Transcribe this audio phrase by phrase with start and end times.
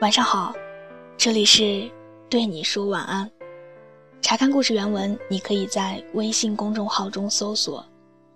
[0.00, 0.54] 晚上好，
[1.16, 1.90] 这里是
[2.30, 3.28] 对你说晚安。
[4.20, 7.84] 查看故事原文，你可以在微信公众号中搜索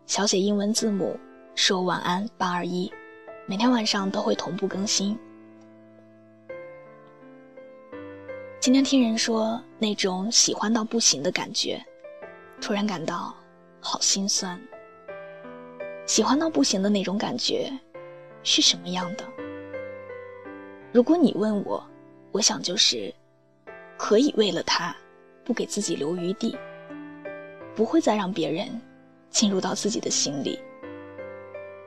[0.04, 1.17] 小写英文字母
[1.54, 2.93] “说晚安八二一”，
[3.46, 5.16] 每天晚上都会同步更新。
[8.58, 11.80] 今天听人说那种喜欢到不行的感觉，
[12.60, 13.32] 突然感到
[13.79, 14.60] 好心酸。
[16.06, 17.72] 喜欢到不行的那种感觉
[18.42, 19.24] 是什么样的？
[20.93, 21.82] 如果你问我，
[22.32, 23.13] 我想就是
[23.96, 24.95] 可以为了他，
[25.43, 26.55] 不给自己留余地，
[27.75, 28.68] 不会再让别人
[29.31, 30.61] 进入到自己的心里。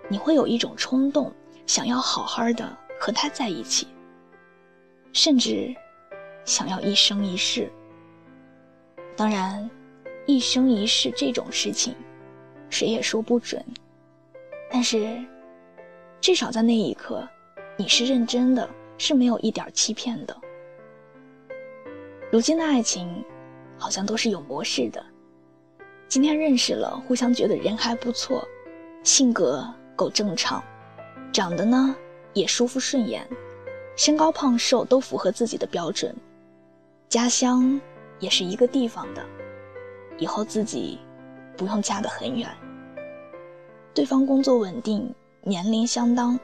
[0.10, 1.32] 你会有一种冲动，
[1.68, 3.88] 想要好好的和他在一起，
[5.14, 5.72] 甚至
[6.44, 7.72] 想要一生一世。
[9.16, 9.70] 当然，
[10.26, 11.94] 一生一世这种事情，
[12.72, 13.64] 谁也说不准。
[14.72, 15.24] 但是，
[16.20, 17.28] 至少在那一刻，
[17.78, 18.68] 你是认真的。
[18.98, 20.36] 是没有一点欺骗的。
[22.32, 23.24] 如今的爱情，
[23.78, 25.06] 好像都是有模式的。
[26.08, 28.48] 今天认识了，互相觉得人还不错，
[29.04, 30.64] 性格够正常，
[31.32, 31.96] 长得呢
[32.34, 33.28] 也舒服顺眼，
[33.96, 36.16] 身高胖瘦都符合自己的标准，
[37.10, 37.80] 家乡
[38.20, 39.26] 也是一个地方的，
[40.18, 41.00] 以后自己
[41.58, 42.50] 不用嫁得很远。
[43.94, 46.40] 对方工作稳定，年龄相当。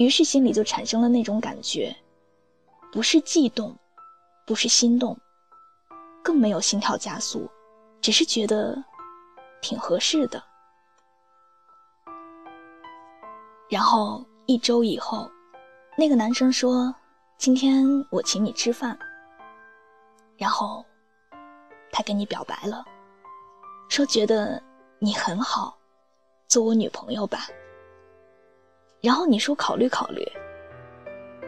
[0.00, 1.94] 于是心里就产生了那种感觉，
[2.90, 3.76] 不是悸动，
[4.46, 5.14] 不是心动，
[6.22, 7.46] 更没有心跳加速，
[8.00, 8.82] 只是觉得
[9.60, 10.42] 挺合适的。
[13.68, 15.30] 然后一周以后，
[15.98, 16.94] 那个男生说
[17.36, 18.98] ：“今天我请你吃饭。”
[20.38, 20.82] 然后
[21.92, 22.82] 他跟你表白了，
[23.90, 24.62] 说觉得
[24.98, 25.76] 你很好，
[26.48, 27.46] 做我女朋友吧。
[29.00, 30.22] 然后你说考虑考虑，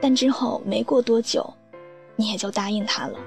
[0.01, 1.53] 但之后没过多久，
[2.17, 3.19] 你也就答应他了。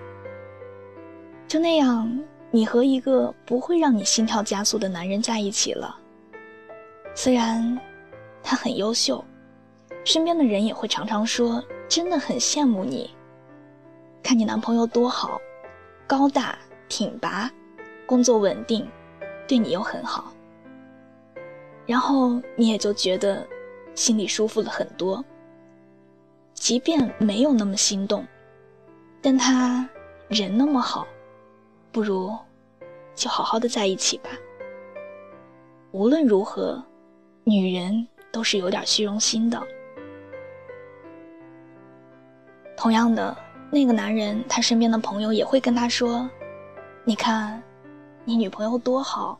[1.47, 5.95] 就那样，你和一个不会让你心跳加速的男人在一起了。
[7.13, 7.79] 虽然
[8.41, 9.23] 他很优秀，
[10.03, 13.11] 身边的人也会常常说，真的很羡慕你。
[14.23, 15.39] 看你男朋友多好，
[16.07, 16.57] 高大
[16.89, 17.47] 挺拔，
[18.07, 18.89] 工作稳定，
[19.47, 20.33] 对你又很好。
[21.85, 23.47] 然后你也就觉得。
[23.95, 25.23] 心里舒服了很多，
[26.53, 28.25] 即便没有那么心动，
[29.21, 29.89] 但他
[30.27, 31.07] 人那么好，
[31.91, 32.31] 不如
[33.15, 34.29] 就好好的在一起吧。
[35.91, 36.83] 无论如何，
[37.45, 39.61] 女人都是有点虚荣心的。
[42.75, 43.35] 同样的，
[43.71, 46.29] 那个男人他身边的朋友也会跟他说
[47.05, 47.63] ：“你看，
[48.25, 49.39] 你女朋友多好，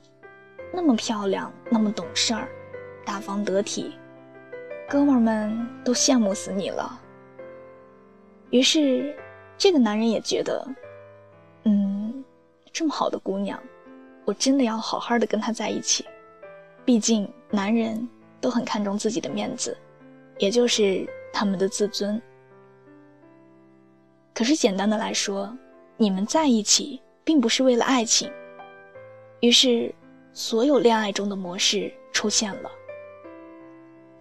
[0.74, 2.48] 那么漂亮，那么懂事儿，
[3.06, 3.94] 大方得体。”
[4.88, 7.02] 哥们儿们都羡慕死你了。
[8.52, 9.16] 于是，
[9.58, 10.66] 这个男人也觉得，
[11.64, 12.24] 嗯，
[12.72, 13.62] 这么好的姑娘，
[14.26, 16.06] 我真的要好好的跟她在一起。
[16.86, 18.08] 毕竟，男人
[18.40, 19.76] 都很看重自己的面子，
[20.38, 22.22] 也就是他们的自尊。
[24.36, 25.52] 可是，简单的来说，
[25.98, 28.32] 你们在一起并不是为了爱情。
[29.40, 29.94] 于是，
[30.32, 32.70] 所有恋爱中的模式出现了。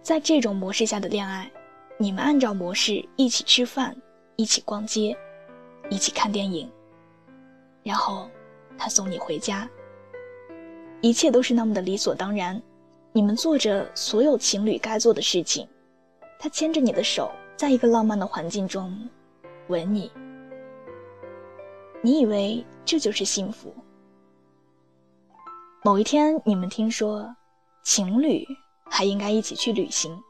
[0.05, 1.51] 在这种模式下的恋爱，
[1.97, 3.97] 你们按照模式一起吃饭，
[4.35, 5.17] 一起逛街，
[5.89, 6.71] 一起看电影，
[7.81, 8.29] 然后
[8.77, 9.67] 他送你回家，
[11.01, 12.61] 一切都是那么的理所当然。
[13.13, 15.67] 你们做着所有情侣该做的事情，
[16.37, 19.09] 他牵着你的手，在一个浪漫的环境中
[19.69, 20.11] 吻你，
[22.03, 23.73] 你以为这就是幸福。
[25.83, 27.35] 某一天，你们听说
[27.83, 28.45] 情侣。
[28.97, 30.23] 还应该一起去旅行，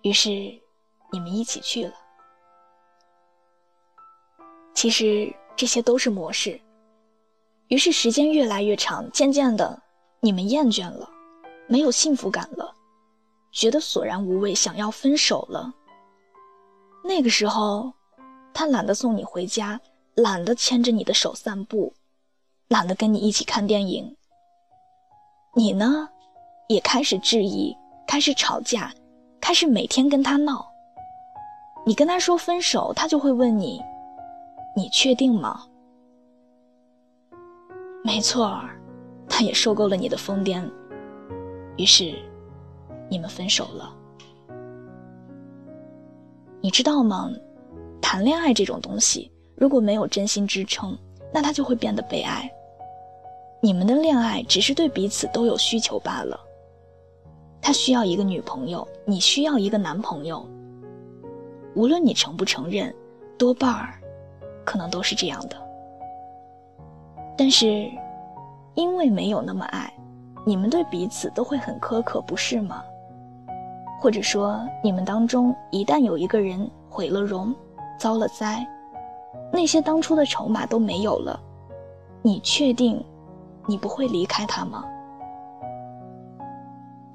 [0.00, 0.30] 于是
[1.12, 1.92] 你们一起去了。
[4.72, 6.58] 其实这些都是模式，
[7.68, 9.82] 于是时间越来越长，渐渐的
[10.20, 11.06] 你们厌倦了，
[11.66, 12.74] 没有幸福感了，
[13.52, 15.70] 觉得索然无味，想要分手了。
[17.04, 17.92] 那个时候，
[18.54, 19.78] 他懒得送你回家，
[20.14, 21.92] 懒得牵着你的手散步，
[22.68, 24.16] 懒得跟你一起看电影。
[25.54, 26.08] 你呢？
[26.68, 27.76] 也开始质疑，
[28.06, 28.92] 开始吵架，
[29.40, 30.66] 开始每天跟他闹。
[31.86, 33.82] 你跟他说分手，他就会问你
[34.74, 35.66] ：“你确定吗？”
[38.02, 38.70] 没错儿，
[39.28, 40.66] 他也受够了你的疯癫，
[41.76, 42.14] 于是
[43.10, 43.94] 你们分手了。
[46.62, 47.30] 你知道吗？
[48.00, 50.96] 谈恋爱这种东西，如果没有真心支撑，
[51.32, 52.50] 那它就会变得悲哀。
[53.60, 56.38] 你们的恋爱只是对彼此都有需求罢了。
[57.64, 60.46] 他需要一个女朋友，你需要一个男朋友。
[61.74, 62.94] 无论你承不承认，
[63.38, 63.94] 多半儿
[64.66, 65.56] 可能都是这样的。
[67.38, 67.90] 但是，
[68.74, 69.90] 因为没有那么爱，
[70.44, 72.84] 你们对彼此都会很苛刻，不是吗？
[73.98, 77.54] 或者说，你们当中一旦有一个人毁了容，
[77.98, 78.62] 遭了灾，
[79.50, 81.40] 那些当初的筹码都没有了，
[82.20, 83.02] 你确定
[83.64, 84.84] 你不会离开他吗？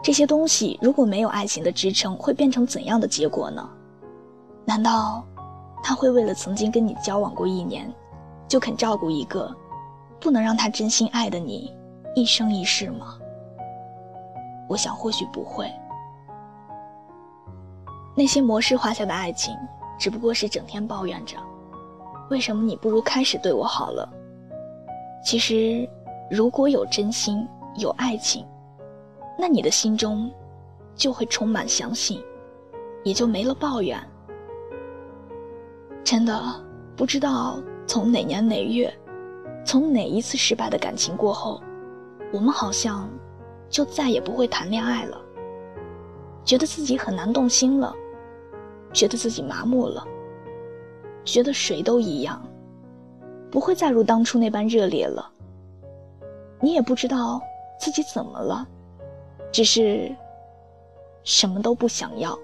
[0.01, 3.69] 这些东西如果没有爱情的支撑，会变成怎样的结果呢？
[4.65, 5.23] 难道
[5.83, 7.91] 他会为了曾经跟你交往过一年，
[8.47, 9.53] 就肯照顾一个？
[10.19, 11.73] 不能让他真心爱的你
[12.15, 13.17] 一生一世吗？
[14.67, 15.71] 我想或许不会。
[18.15, 19.55] 那些模式化下的爱情，
[19.97, 21.37] 只不过是整天抱怨着，
[22.29, 24.07] 为什么你不如开始对我好了？
[25.23, 25.89] 其实，
[26.29, 27.47] 如果有真心，
[27.77, 28.45] 有爱情，
[29.41, 30.29] 那你的心中
[30.93, 32.21] 就会充满相信，
[33.05, 33.97] 也就没了抱怨。
[36.03, 36.37] 真的
[36.97, 37.57] 不知道
[37.87, 38.93] 从哪年哪月。
[39.65, 41.61] 从哪一次失败的感情过后，
[42.33, 43.07] 我们好像
[43.69, 45.21] 就再也不会谈恋爱了。
[46.43, 47.93] 觉得自己很难动心了，
[48.91, 50.03] 觉得自己麻木了，
[51.23, 52.41] 觉得谁都一样，
[53.51, 55.31] 不会再如当初那般热烈了。
[56.59, 57.39] 你也不知道
[57.79, 58.67] 自己怎么了，
[59.51, 60.13] 只是
[61.23, 62.37] 什么都不想要。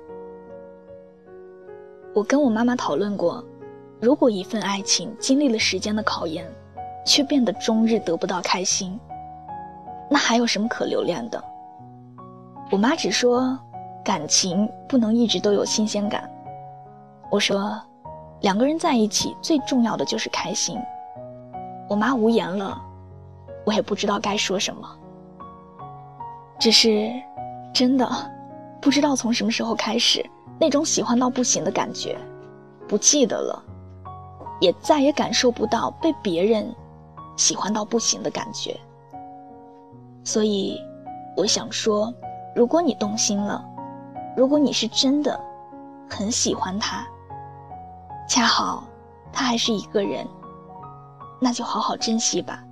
[2.14, 3.44] 我跟我妈妈讨论过，
[4.00, 6.46] 如果一份爱情经历了时间的考验。
[7.08, 9.00] 却变得终日得不到开心，
[10.10, 11.40] 那还有什么可留恋的？
[12.72, 13.56] 我妈只说，
[14.04, 16.28] 感情不能一直都有新鲜感。
[17.30, 17.80] 我说，
[18.42, 20.80] 两个人在一起最重要的就是开心。
[21.88, 22.82] 我妈无言了，
[23.68, 25.00] 我也不知道该说什么。
[26.60, 27.12] 只是，
[27.74, 28.08] 真的，
[28.82, 30.26] 不知道从什么时候开始，
[30.60, 32.18] 那种喜欢到不行的感觉，
[32.88, 33.64] 不记得了，
[34.60, 36.74] 也再也感受不到被别人。
[37.38, 38.80] 喜欢到不行的感觉，
[40.24, 40.82] 所以
[41.36, 42.14] 我想说，
[42.56, 43.62] 如果你动心了，
[44.38, 45.38] 如果你是真的
[46.10, 47.06] 很喜欢他，
[48.30, 48.86] 恰好
[49.34, 50.26] 他还是一个人，
[51.42, 52.64] 那就好好珍惜吧。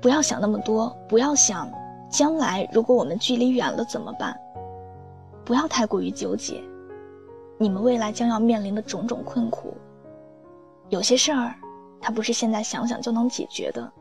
[0.00, 1.68] 不要想那么多，不要想
[2.08, 4.38] 将来如果我们距离远了怎么办，
[5.44, 6.62] 不要太过于纠结，
[7.58, 9.76] 你们未来将要面临的种种困苦，
[10.88, 11.54] 有些事儿。
[12.00, 13.92] 它不是现在想想就能解决的。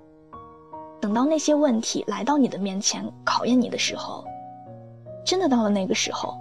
[1.01, 4.23] 等到那些问题来到你的面前考验你的时候，
[5.25, 6.37] 真的到了那个时候，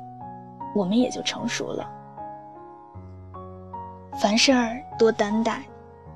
[0.74, 1.90] 我们也就成熟了。
[4.20, 5.62] 凡事儿多担待，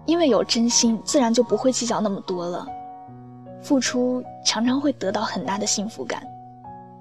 [0.04, 2.66] 因为有真心，自然就不会计较那么多了。
[3.62, 6.22] 付出常常会得到很大的幸福感，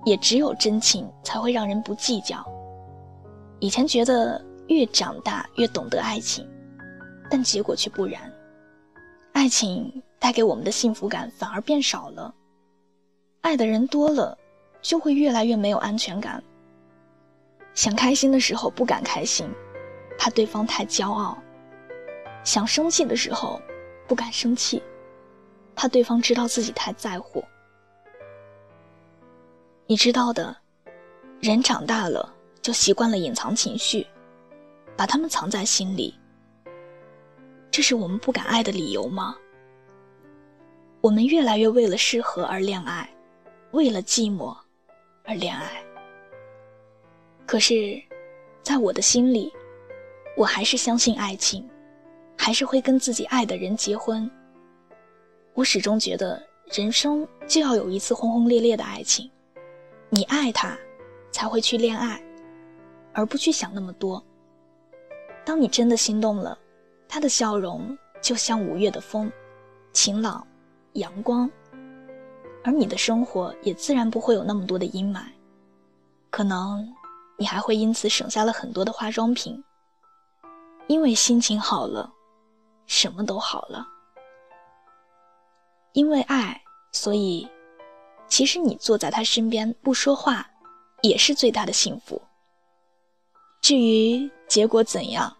[0.06, 2.45] 也只有真情才会让人不计较。
[3.59, 6.47] 以前觉得越长大越懂得爱情。
[7.31, 8.19] 但结果却不然，
[9.33, 12.33] 爱情带给我们的幸福感反而变少了，
[13.41, 14.35] 爱的人多了，
[14.81, 16.44] 就会越来越没有安全感。
[17.75, 19.47] 想开心的时候不敢开心，
[20.17, 21.38] 怕对方太骄傲；
[22.44, 23.61] 想生气的时候
[24.07, 24.81] 不敢生气，
[25.80, 27.42] 怕对方知道自己太在乎。
[29.88, 30.54] 你知道的，
[31.40, 34.06] 人长大了就习惯了隐藏情绪，
[34.98, 36.14] 把他们藏在心里。
[37.71, 39.38] 这是我们不敢爱的理由吗？
[41.00, 43.09] 我们越来越为了适合而恋爱，
[43.71, 44.54] 为了寂寞
[45.24, 45.81] 而恋爱。
[47.45, 47.98] 可是，
[48.62, 49.50] 在我的心里，
[50.36, 51.66] 我还是相信爱情，
[52.38, 54.30] 还是会跟自己爱的人结婚。
[55.59, 59.30] 我始终觉得，人生就要有一次轰轰烈烈的爱情，
[60.07, 60.78] 你爱他，
[61.33, 62.23] 才会去恋爱，
[63.11, 64.23] 而不去想那么多。
[65.45, 66.57] 当你真的心动了。
[67.09, 69.30] 他的笑容就像五月的风，
[69.92, 70.47] 晴朗、
[70.94, 71.49] 阳光，
[72.63, 75.23] 而你的生活也自然不会有那么多的阴霾。
[76.30, 76.87] 可能
[77.35, 79.61] 你还会因此省下了很多的化妆品，
[80.87, 82.13] 因为心情好了，
[82.85, 83.85] 什么都好了。
[85.94, 87.48] 因为爱，所以
[88.28, 90.50] 其实你坐在他身边不说话，
[91.02, 92.22] 也是最大的幸福。
[93.62, 95.38] 至于结果怎样，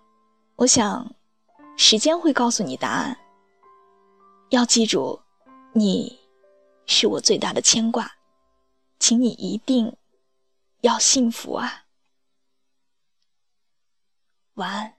[0.56, 1.16] 我想。
[1.82, 3.18] 时间会告诉你答案。
[4.50, 5.22] 要记住，
[5.72, 6.20] 你
[6.86, 8.18] 是我最大的牵挂，
[9.00, 9.96] 请你一定
[10.82, 11.86] 要幸福啊！
[14.56, 14.99] 晚安。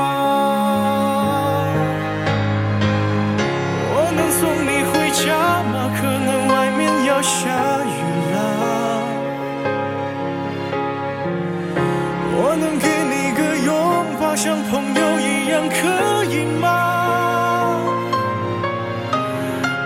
[12.51, 13.71] 我能给你个拥
[14.19, 17.79] 抱，像朋友一样，可以吗？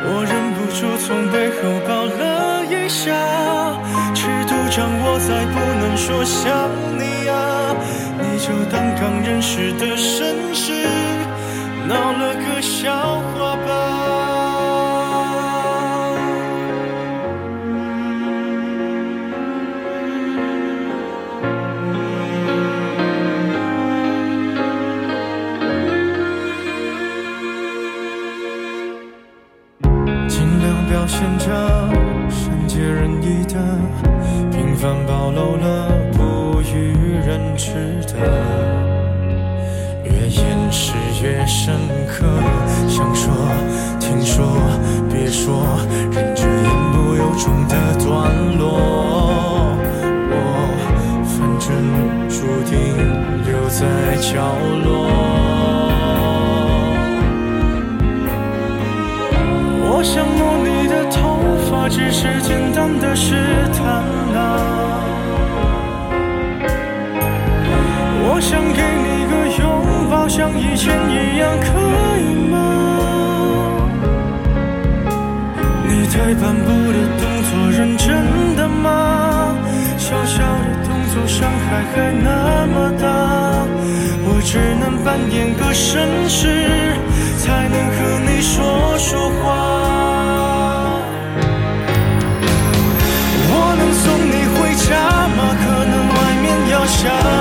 [0.07, 3.13] 我忍不住从背后抱了一下，
[4.15, 6.67] 尺度掌握在不能说想
[6.97, 7.75] 你啊，
[8.17, 10.87] 你就当刚认识的绅士，
[11.87, 13.94] 闹了个笑话吧。
[82.67, 83.05] 么大，
[84.27, 86.97] 我只能扮演个绅士，
[87.37, 89.43] 才能和你说说话。
[93.47, 94.89] 我能送你回家
[95.35, 95.39] 吗？
[95.61, 96.93] 可能外面要下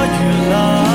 [0.06, 0.93] 雨了。